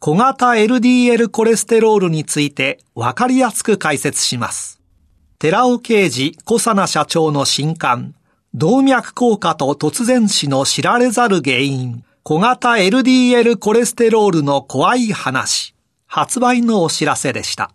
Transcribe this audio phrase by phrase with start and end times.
[0.00, 4.80] 小型 LDL コレステロールについてわかりやすく解説します。
[5.40, 8.14] 寺尾啓二小佐奈社長の新刊、
[8.54, 15.74] 動脈硬化と突然死の知られざる原因、小型 LDL コレステロールの怖い話、
[16.06, 17.72] 発売のお知らせでした。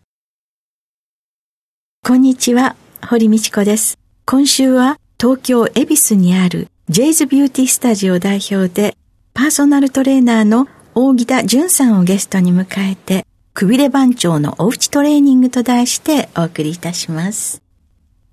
[2.06, 3.98] こんにちは、堀道子です。
[4.26, 8.96] 今週は東京恵比寿にあるジェイズビューティースタジオ代表で
[9.34, 17.64] パーソナルトレーナーの大木田淳さんをゲストに迎えてくびれ番長のおうちトレーニングと題してお送りいたします。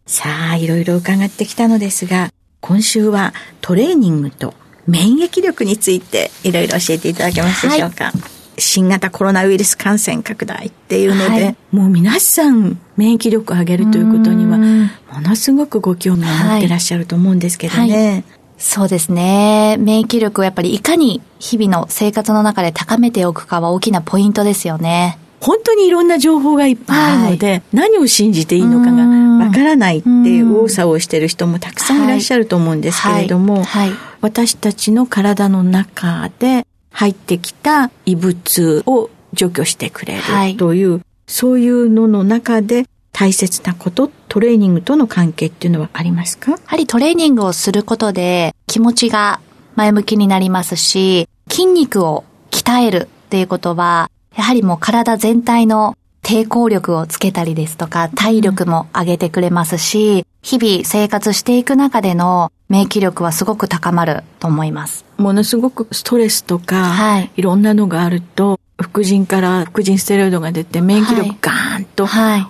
[0.06, 2.30] さあ、いろいろ伺ってきたのですが、
[2.61, 4.52] 今週はトレーニングと
[4.86, 8.05] 免疫力についていろいろ教えていただけますでしょうか。
[8.05, 8.14] はい
[8.58, 17.80] 新型コロナウイルス感染拡大っていうので、はい、もう皆さん免疫力を上げるということには、ものすごくご興味を持ってらっしゃると思うんですけどね。
[17.80, 19.77] はいはいそうですね。
[19.78, 25.19] 免疫力をやっぱりいかに日々の生活の中で高めておくかは大きなポイントですよね。
[25.41, 29.02] 本当にいろんな情報がいっぱいあるので、はい、何を信じていいのかが
[29.46, 33.89] わからないっていう右往左往してる人もたくさんいらっしゃると思うんですけれども、はい。
[33.89, 40.23] はい、私たちの体の中で入ってきた異物を除去してくれる
[40.58, 42.86] という、はい、そういうのの中で
[43.20, 46.53] 大切なこと、トレーニングとの関係っていうのはありますか？
[46.53, 49.42] やはりトレーニングをすることで気持ちが
[49.77, 65.05] 前向きになりますし、筋肉を鍛えるっていうことは、やはりもう体全体の抵抗力をつけたりですとか、体力も上げてくれますし、日々生活していく中での免疫力はすごく高まると思います。
[65.19, 72.07] ものすごくストレスとか、はい、いろんなのがあると、副腎から副腎ステロイドが出て免疫力ガーンと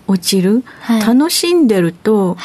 [0.07, 0.63] 落ちる。
[0.81, 1.01] はい。
[1.01, 2.37] はい、楽しんでると、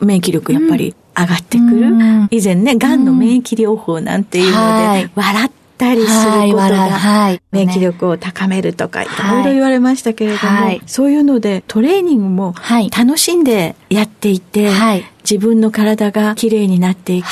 [0.00, 1.88] 免疫力やっぱり上がってくる。
[1.88, 12.54] うん、以前ね、癌の免疫療法なんていうので、笑ったりすることが、免疫力を高めるとか、いろいろ言われましたけれども、そういうのでトレーニングも
[12.96, 14.70] 楽しんでやっていて、
[15.32, 17.26] 自分の体がきれいになっていき、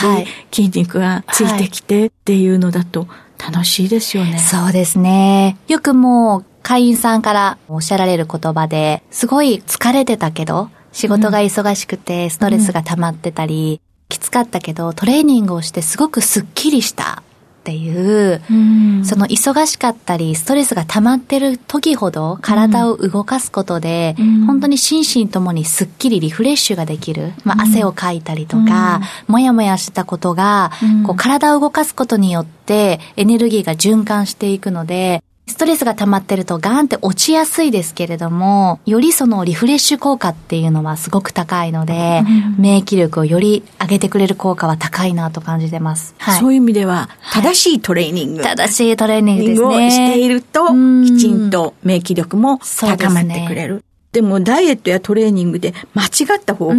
[0.51, 3.07] 筋肉がついてきてっていうのだと
[3.39, 4.39] 楽しいですよね。
[4.39, 5.59] そうですね。
[5.69, 17.23] よくもう会員さんからおっしゃられる言葉で、すごい疲れてたけど、仕事が忙しくてストレスが溜まってたり、きつかったけど、トレーニングをしてすごくスッキリした
[17.61, 27.33] っていう、うん、その忙しかったり、ストレスが溜まってる時ほど体を動かすことで、うん、本当に心身ともにスッキリリフレッシュができる。
[27.45, 30.73] まあ、汗をかいたりとか、もやもやしたことが、
[31.07, 46.15] こう体を動かすことによってエネルギーが循環していくので、ストレスが溜まってるとガーンって落ちやすいですけれども、よりそのリフレッシュ効果っていうのはすごく高いので、うん、免疫力をより上げてくれる効果は高いなと感じてます。
[46.19, 48.43] はい、そういう意味では、正しいトレーニング。
[48.43, 49.67] 正しいトレーニングですね。
[49.67, 50.73] をしていると、き
[51.19, 53.85] ちんと免疫力も高まってくれる。
[54.13, 56.75] でもダイエットやトレーニングで間違った方法を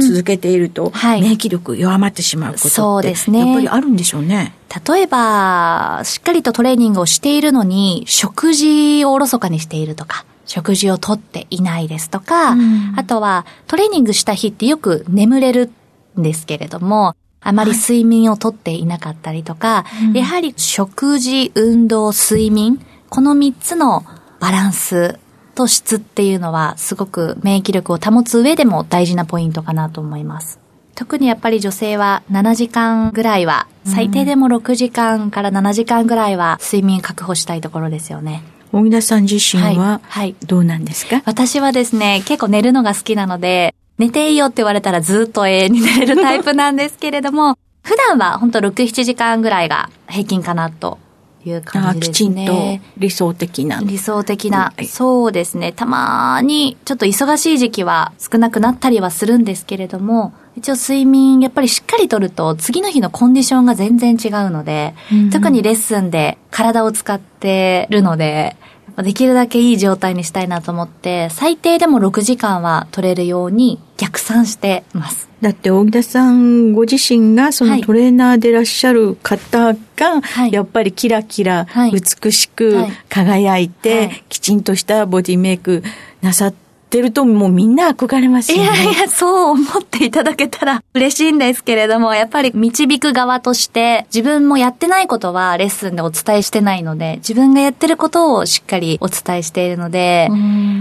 [0.00, 3.40] 続けていると、免疫力弱まってしまうことって、そうですね。
[3.40, 4.54] やっぱりあるんでしょうね。
[4.86, 12.56] 例えば、しっかりとトレーニングをしているのに、食事をおろそかにしているとか、食事をとっていないですとか、
[12.96, 15.70] あとはトレーニングした日ってよく眠れる
[16.18, 24.04] んですけれども、あまり睡眠をとっていなかったりとか、はい、やはり食事、運動、睡眠、この3つの
[24.40, 25.18] バランス
[25.60, 30.58] と質っていうのはすごく免疫力を保つ上でも大事なポイントかなと思います。
[30.94, 38.42] 特にやっぱり女性は7時間ぐらいは、最低でも6時間から7時間ぐらいは睡眠確保したいところですよね。
[38.72, 50.98] 大木田さん自身は、はい、どうなんですか、はい、私はですね、結構寝るのが好きなので、寝ていいよって言われたらずっと永遠に寝れるタイプなんですけれども、 普段は本当6、7時間ぐらいが平均かなと
[51.44, 52.12] いう感じですね。
[52.12, 53.80] きちんと理想的な。
[53.82, 55.72] 理想的な、そうですね。
[55.72, 68.56] たまにちょっと忙しい時期は少なくなったりはするんですけれども、一応睡眠やっぱりしっかりとると次の日のコンディションが全然違うので、うん、特にレッスンで体を使ってるので、
[68.98, 75.28] できるだけいい状態にしたいなと思って、最低でも6時間は取れるように逆算してます。
[75.40, 85.82] だって大木田さんご自身がそのトレーナーでいらっしゃる方が、やっぱりキラキラ美しく輝いて、きちんとしたボディメイク
[86.22, 88.64] なさって、ってるともうみんな憧れますよね。
[88.64, 100.28] いやいや、そう思っていただけたら 嬉しいんですけれども、やっぱり導く側として自分もやってないことはレッスンでお伝えしてないので、自分がやってることをしっかりお伝えしているので、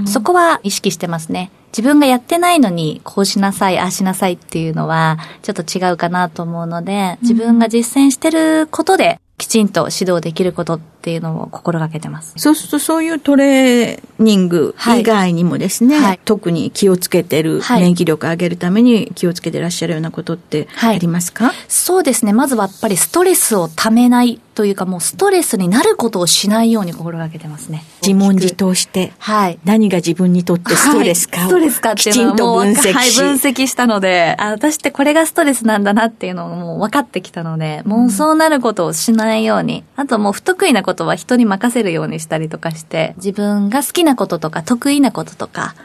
[0.06, 1.51] そこは意識してますね。
[1.71, 12.34] 自分がやってないのに、こうしなさい、ああしなさいっていうのは、ちょっと違うかなと思うので、自分が実践してることで、きちんと指導できることっていうのを心がけてます。
[12.36, 22.34] そうするとそういうトレーニング以外にもですね、はい、特に気をつけてる、免疫力を上げるために気をつけてらっしゃるようなことってありますか、はい、そうですね。
[22.34, 27.86] まずはやっぱりストレスをためないというかもうストレスになることをしないように心がけてますね。
[28.01, 29.60] 自問自答して、はい。
[29.63, 45.75] 何が自分にとってストレスかを、はい、ストレスかっていうのをもう分析はい、分析したので、あ、私ってこれがストレスなんだなっていうのをもう分かってきたので、もうそうなることをしないように、あともう不得意なことは人に任せるようにしたりとかして、自分が好きなこととか得意なこととか、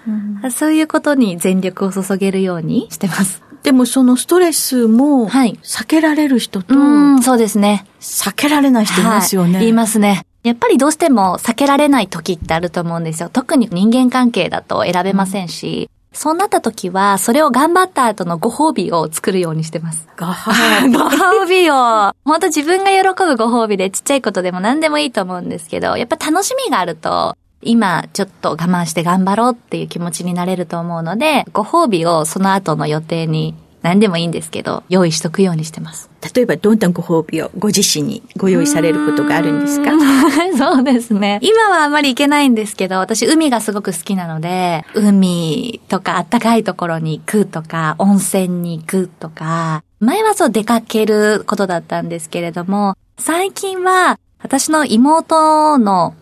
[0.43, 3.43] うん、そういうことに全力を注げるようにしてます。
[3.62, 7.87] でもそのストレスも、避けられる人と、はい、そうですね。
[7.99, 9.56] 避けられない人いますよね。
[9.56, 10.27] はい、いますね。
[10.43, 13.31] やっぱりどうしても避けられない時ってあると思うんですよ。
[13.33, 20.09] 特に人間関係だと選べませんし、うん、そうなった時は、それを頑張った後のご褒美を作るようにしてます。
[20.19, 22.15] ご褒美 ご褒美を。
[22.25, 36.09] 本当自分が喜ぶご褒美でちっちゃいことでも何でもいいと思うんですけど、やっぱ楽しみがあると、今ちょっと我慢して頑張ろうっていう気持ちになれると思うので、ご褒美をその後の予定に何でもいいんですけど、用意しとくようにしてます。
[36.35, 39.91] 例えば、どんなご褒美をご自身にご用意されることがあるんですか？
[40.57, 41.39] そうですね。
[41.43, 56.15] 今はあまり行けないんですけど、私海がすごく好きなので、海とか暖かいところに行くとか、温泉に行くとか、前はそう出かけることだったんですけれども、最近は私の妹の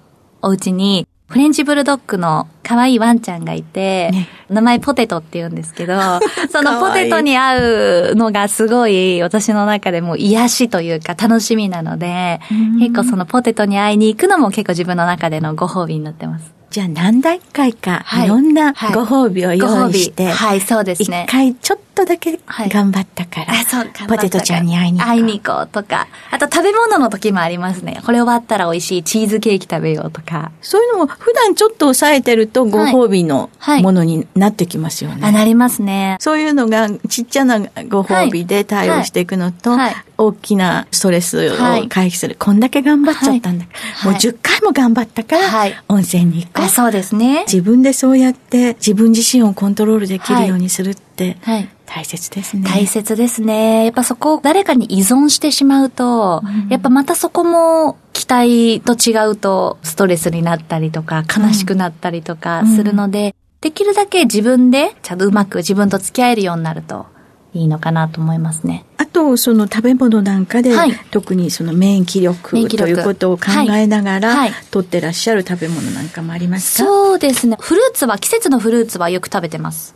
[0.43, 5.95] お家にフレンチブルドッグの可愛いワンちゃんがいて、ね、名前ポテトって言うんですけど、
[6.53, 12.41] そのポテトに合うのがすごい私の中でも癒しというか楽しみなので、
[12.79, 16.53] 結構そのポテトに会いに行くのも結構自分の中でのご褒美になってます。
[16.73, 21.27] じゃあ何段階か、い、ろんなご褒美を用意して、はい、はい、そうですね。
[21.29, 25.15] 一回ちょっとだけ頑張ったから、はい、そうポテトちゃんに会いに行こう。
[25.15, 28.01] 会いに行こうとか、あと食べ物の時もありますね。
[28.05, 30.51] これ終わったら美味しいチーズケーキ食べようとか。
[30.61, 33.51] そういうのも普段ちょっと抑えてるとご褒美の
[33.83, 35.21] ものになってきますよね。
[35.23, 36.17] あ、なりますね。
[36.21, 37.59] そういうのがちっちゃな
[37.89, 39.77] ご褒美で対応していくのと、
[40.19, 41.57] 大きなストレスを
[41.89, 42.37] 回避する。
[42.39, 43.67] こんだけ頑張っちゃったんだ。
[44.05, 45.49] もう10回も頑張ったから、
[45.89, 46.69] 温泉に行こう。
[46.69, 47.45] そうですね。
[47.47, 52.65] 自分でそうやって自分自身をコントロールできるようにするって、大切ですね。
[52.69, 53.85] 大切ですね。
[53.85, 67.07] やっぱそこを誰かに依存してしまうと、うん、やっぱまたそこも期待と違うとストレスになったりとか悲しくなったりとかするので、うん、できるだけ自分でちゃんとうまく自分と付き合えるようになると
[67.55, 68.87] いいのかなと思いますね。
[68.97, 73.45] あと、その食べ物なんかで、はい、特にその免疫力ということを考
[73.75, 76.89] えながら、はいはい、取ってらっしゃる食べ物なんかもありますか？
[76.89, 77.59] そうですね。
[77.61, 79.95] フルーツは、季節のフルーツはよく食べてます。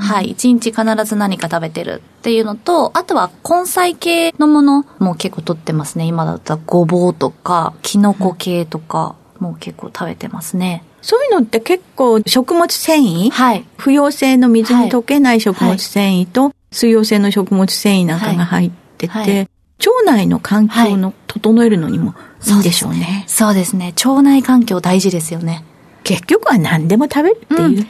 [0.00, 0.30] はい。
[0.30, 6.04] 一日必ず何か食べてるっていうのと、あとは根菜系のものも結構取ってますね。
[6.04, 10.84] 今だったらごぼうとか、キノコ系とかも結構食べてますね。
[11.00, 19.48] そういうのって結構食物繊維、はい、不溶性の水に溶けない食物繊維と、水溶性の食物繊維なんかが入ってて、はいはい、
[19.78, 22.14] 腸内の環境の整えるのにも
[22.46, 23.24] いいんでしょうね。
[23.26, 23.94] そうですね。
[24.04, 25.64] 腸内環境大事ですよね。
[26.04, 27.62] 結局は何でも食べるっていう。
[27.62, 27.86] うん、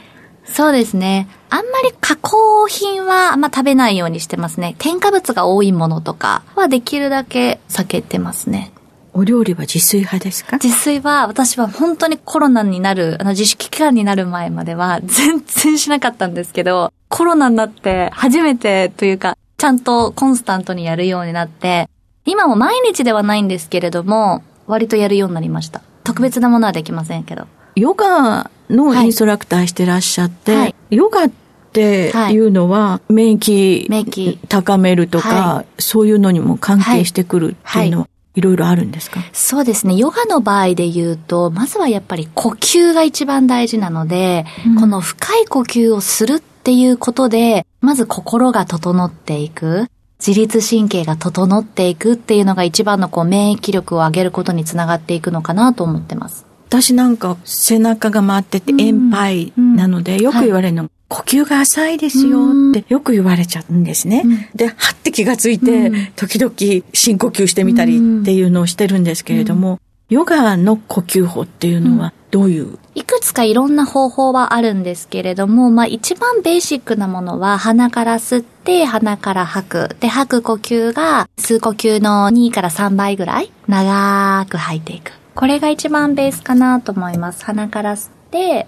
[0.51, 1.27] そうですね。
[1.49, 4.75] あんまり加工品はあんま食べないようにしてますね。
[4.79, 8.71] 添加物が多いものとかはできるだけ避けてますね。
[9.13, 10.57] お料理は自炊派ですか？
[10.57, 21.89] 自炊は、私は本当にコロナになる、あの自粛期間になる前までは全然しなかったんですけど、コロナになって初めてというか、ちゃんとコンスタントにやるようになって、
[22.25, 25.81] 今も毎日ではないんですけれども、割とやるようになりました。
[26.03, 27.47] 特別なものはできませんけど。
[27.75, 31.29] ヨガのインストラクターしてらっしゃって、はい、ヨガっ
[31.71, 39.21] ていうのは免疫高めるとか、そういうのにも関係してくるっていうのはいろいろあるんですか？
[39.33, 39.95] そうですね。
[39.95, 49.87] ヨガの場合で言うと、まずはやっぱり呼吸が一番大事なので、うん、この深い呼吸をするっていうことで、まず心が整っていく。
[50.25, 56.45] 自律神経が整っていくっていうのが一番のこう免疫力を上げることにつながっていくのかなと思ってます。
[56.69, 60.91] 私なんか背中が回ってて円杯なので、よく言われるの、はい。
[61.07, 64.21] 呼吸が浅いですよってよく言われちゃうんですね。
[64.23, 66.53] うん、で、はって気がついて、時々
[66.93, 79.95] 深呼吸してみたりっていうのをしてるんですけれども、ヨガの呼吸法っていうのはどういう、いくつかいろんな方法はあるんですけれども、まあ一番ベーシックなものは鼻から吸って鼻から吐く。
[79.99, 85.18] で、吐く呼吸が吸う呼吸の2から3倍ぐらい長く吐いていく。
[85.39, 87.45] これが一番ベースかなと思います。
[87.45, 88.67] 鼻から吸って、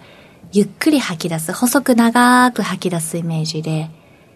[0.54, 1.52] ゆっくり吐き出す。
[1.52, 3.90] 細く長く吐き出すイメージで。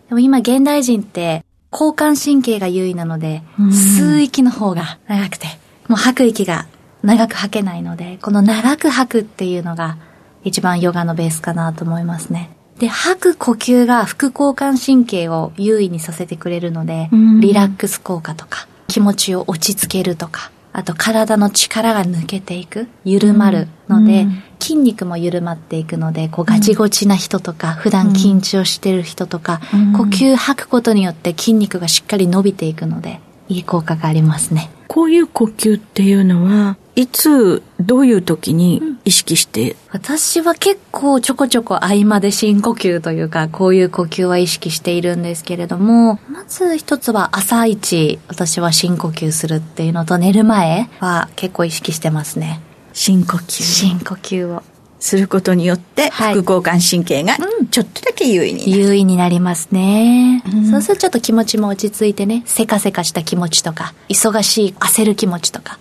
[0.09, 5.47] でも今現代人って交感神経が優位なので、吸う息の方が長くて、
[5.87, 6.67] もう吐く息が
[7.03, 9.95] 長く吐けないので、この長く吐くっていうのが
[10.43, 12.49] 一番ヨガのベースかなと思いますね。
[12.79, 17.07] で、吐く呼吸が副交感神経を優位にさせてくれるので、
[17.39, 34.69] リラックス効果とか、気持ちを落ち着けるとか、あと体の力が抜けていく、緩まるので、うん、筋肉も緩まっていくので、こうガチゴチな人とか、普段緊張してる人とか、うん、呼吸吐くことによって筋肉がしっかり伸びていくので、いい効果がありますね。
[34.89, 52.61] こういう呼吸っていうのは、いつ、どういう時に意識して、うん、私は結構ちょこちょこ合間で深呼吸というか、こういう呼吸は意識しているんですけれども、まず一つは朝一、私は深呼吸するっていうのと、寝る前は結構意識してますね。
[52.93, 53.61] 深呼吸。
[53.61, 54.63] 深呼吸を。
[54.97, 57.37] することによって、副交感神経が
[57.69, 65.77] ちょっとだけ優位に優位になりますね、うん、そうするとちょっと気持ちも落ち着いてねせかせかした気持ちとか忙しい焦る気持ちとか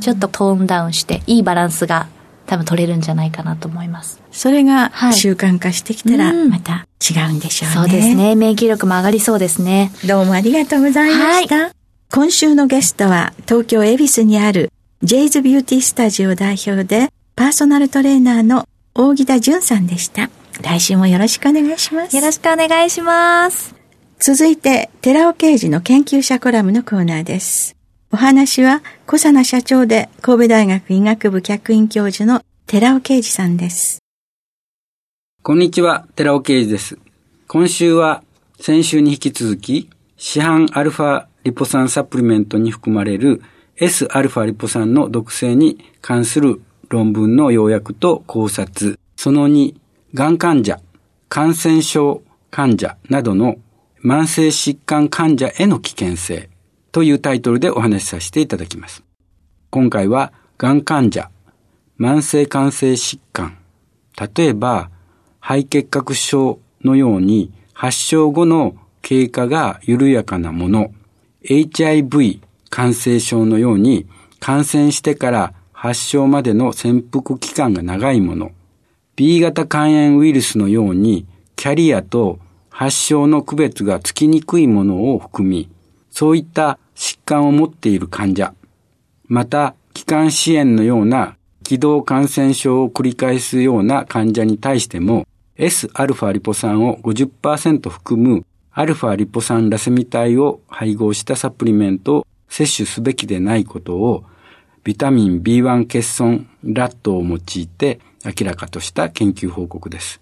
[0.00, 2.06] ちょっとトーンダウンして、いいバランスが
[2.46, 4.20] 多分取れるんじゃないかなと思います。
[4.30, 8.34] それが習慣化してきたら、また違うんでしょうね、そうですね。
[8.34, 9.92] 免疫力も上がりそうですね。
[10.06, 11.56] どうもありがとうございました。
[11.56, 11.72] はい、
[12.12, 20.30] 今週のゲストは、東京恵比寿にあるジェイズビューティースタジオ代表で、パーソナルトレーナーの大木田淳さんでした。
[20.62, 22.16] 来週もよろしくお願いします。
[22.16, 23.74] よろしくお願いします。
[24.18, 27.75] 続いて、寺尾刑事の研究者コラムのコーナーです。
[28.16, 33.98] お話は、小佐奈社長で神戸大学医学部客員教授の寺尾啓二さんです。
[35.42, 36.98] こんにちは、寺尾啓二です。
[37.46, 38.24] 今週は、
[38.58, 43.42] 先週に引き続き、市販アルファリポ酸サプリメントに含まれる
[43.78, 49.74] Sα リポ酸の毒性に関する論文の要約と考察、その2、
[50.14, 50.80] がん患者、
[51.28, 53.56] 感染症患者などの
[54.02, 56.48] 慢性疾患患者への危険性、
[56.96, 59.04] というタイトルでお話しさせていただきます。
[59.68, 61.30] 今回は、がん患者、
[62.00, 63.58] 慢性感性疾患、
[64.34, 64.88] 例えば、
[65.38, 70.90] 肺結核症のように発症後の経過が緩やかなもの、
[71.42, 74.06] HIV 感染症のように
[74.40, 78.52] 感染してから発症までの潜伏期間が長いもの、
[79.16, 81.26] B 型肝炎ウイルスのように
[81.56, 82.38] キャリアと
[82.70, 85.68] 発症の区別がつきにくいものを含み、
[86.10, 88.54] そういった疾患を持っている患者、
[89.28, 95.26] また、気管支炎のような気道感染症を繰り返すような患者に対しても、
[95.56, 104.24] Sα リポ酸を50%含むアルファリポ酸ラセミ体を配合したサプリメントを摂取すべきでないことを、
[104.84, 110.20] ビタミン B1 欠損ラットを用いて明らかとした研究報告です。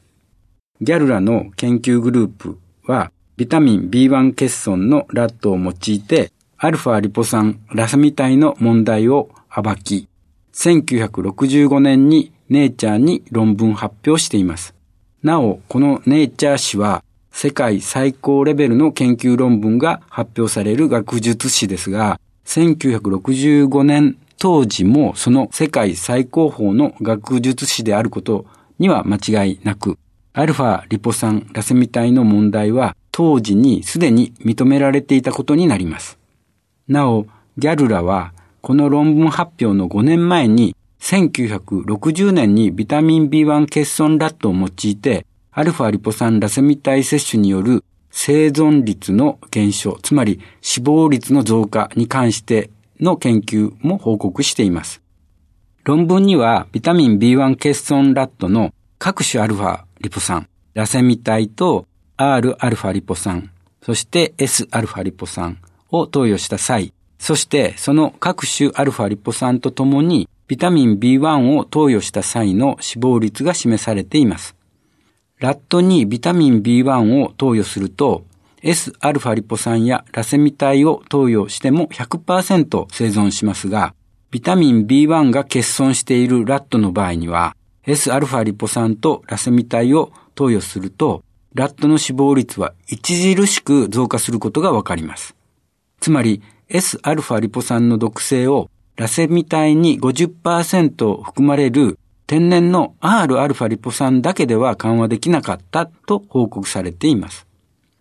[0.80, 6.30] ギャルラの研究グループは、ビタミン B1 欠損のラットを用いて
[6.64, 10.08] アルファリポ酸ラサミ体の問題を暴き、
[10.54, 14.74] 1965年にネイチャーに論文発表しています。
[15.22, 28.46] なお、このネイチャー誌は世界最高レベルの研究論文が発表される学術誌ですが、1965年当時もその世界最高峰の学術誌であること
[28.78, 29.98] には間違いなく、
[30.32, 36.23] アルファリポ酸ラセミ体の問題は当時にすでに認められていたことになります。
[36.88, 37.26] なお、
[37.56, 55.00] ギャルラは、この論文発表の5年前に、1960年にビタミン B1 欠損ラットを用いて、アルファリポ酸ラセミ体摂取による生存率の減少、つまり死亡率の増加に関しての研究も報告しています。
[55.84, 61.86] 論文にはビタミン B1 欠損ラットの各種アルファリポ酸、ラセミ体と
[62.16, 63.50] Rα リポ酸、
[63.82, 65.58] そして Sα リポ酸、
[65.98, 74.54] を投与した際、そしてその各種アルファリポ酸とともにビタミン B1 を投与した際の死亡率が示されています。
[75.38, 78.24] ラットにビタミン B1 を投与すると
[78.64, 83.94] Sα リポ酸やラセミ体を投与しても100%生存しますが、
[84.30, 87.54] ビタミン B1 が欠損しているラットの場合には、
[87.86, 91.22] Sα リポ酸とラセミ体を投与すると、
[91.52, 95.36] ラットの死亡率は著しく増加することがわかります。
[96.03, 107.47] つまり、Sα リポ酸の毒性をラセミ体に50%含まれる天然の Rα リポ酸だけでは緩和できなかったと報告されています。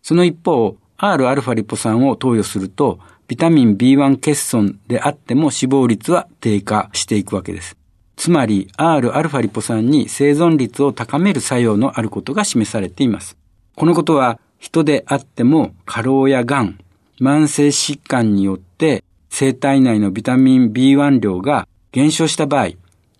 [0.02, 7.76] その一方、Rα リポ酸を投与すると、ビタミン B1 欠損であっても死亡率は低下していくわけです。
[8.16, 13.36] つまり、Rα リポ酸に生存率を高める作用のあることが示されています。
[13.76, 16.78] このことは、人であっても過労や癌、
[17.23, 22.71] 慢性疾患によって生体内のビタミン B1 量が減少した場合、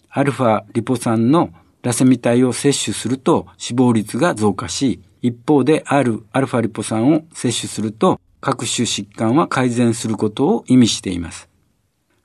[0.10, 1.52] アルファリポ酸の
[1.84, 11.48] ラセミ体を摂取すると死亡率が増加し、一方であるアルファリポ酸を摂取すると各種疾患は改善することを意味しています。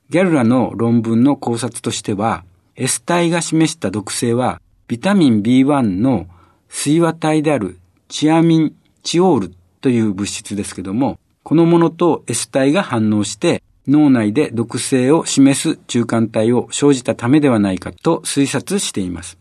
[0.09, 2.43] ギャルラの論文の考察としては、
[2.75, 6.27] S 体が示した毒性はビタミン B1 の
[6.67, 11.17] 水和体であるチアミンチオールという物質ですけども、
[11.49, 19.39] このものと S 体が反応して脳内で毒性を示す中間体を生じたためではないかと推察しています。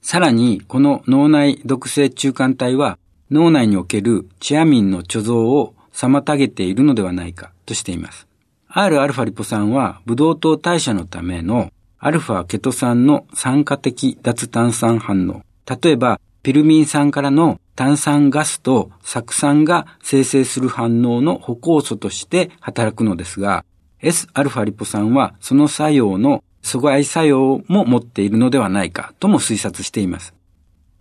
[0.00, 3.00] さらに、この脳内毒性中間体は
[3.32, 8.28] 脳内におけるチアミンの貯蔵を妨げているのではないかとしています。
[8.70, 15.42] Rα リポ酸はブドウ糖代謝のためのアルファケト酸の酸化的脱炭酸反応。
[15.66, 23.64] 例えば、ピルミン酸からの炭酸ガスと酢酸が生成する反応の歩行素として働くのですが、
[24.02, 30.34] Sα リポ酸はその作用の阻害作用も持っているのではないかとも推察しています。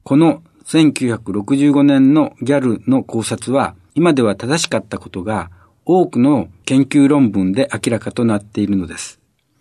[0.03, 5.51] この1965年のギャルの考察は今では正しかったことが
[5.83, 9.19] 多くの研究論文で明らかとなっているのです。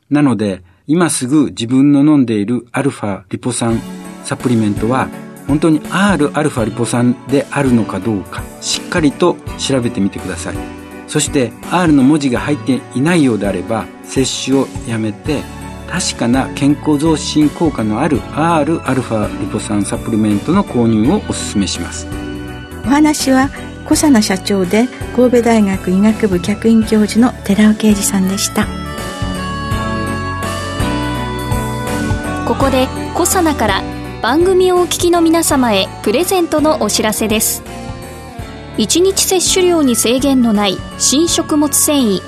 [0.09, 3.81] なので今すぐ自分の飲んでいるアルファリポ酸
[4.23, 5.09] サプリメントは
[5.49, 10.79] 本当に Rα リポ酸であるのかどうかしっかりと調べてみてください。
[11.09, 15.43] そして R の文字が入っていないようであれば摂取をやめて
[15.89, 22.07] 確かな健康増進効果のある Rα リポ酸サプリメントの購入をお勧めします
[22.85, 23.49] お話は
[23.85, 28.67] 小佐奈社長で神戸大学医学部客員教授の寺尾啓二さんでした
[32.47, 37.63] ここで小佐奈から番組をお聞きの皆様へプレゼントのお知らせです。
[38.77, 42.21] 1日摂取量に制限のない新食物繊維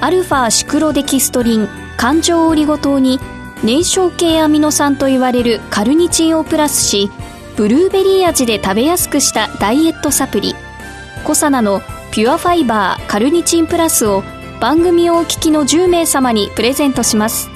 [0.00, 3.18] アルファシクロデキストリン環状オリゴ糖に
[3.64, 7.10] 燃焼系アミノ酸といわれるカルニチンをプラスし
[7.56, 10.54] ブルーベリー味で食べやすくしたダイエットサプリ
[11.24, 11.80] コサナの
[12.12, 14.24] ピュアファイバーカルニチンプラスを
[14.60, 17.48] 番組をお聞きの10名様にプレゼントします。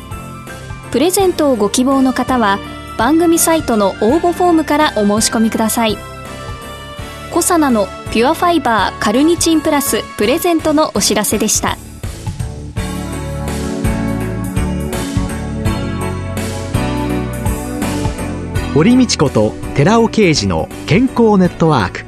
[0.91, 2.59] プレゼントをご希望の方は
[2.97, 5.99] 番組サイトの応募フォームからお申し込みください。
[7.33, 11.77] コサナのピュアファイバーカルニチンプラスプレゼントのお知らせでした。
[18.73, 22.05] 堀道子と寺尾啓二の健康ネットワーク。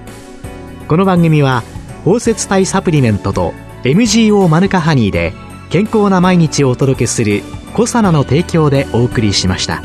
[0.87, 1.63] この番組は
[2.05, 3.53] 包摂体サプリメントと
[3.85, 5.35] MGO マヌカハニーで
[5.69, 7.43] 健康な毎日をお届けする
[7.75, 9.83] 「コサナの提供」でお送りしました。